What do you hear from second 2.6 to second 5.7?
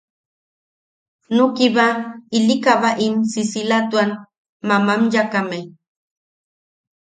kabaʼim sisilatuan mamanyakame.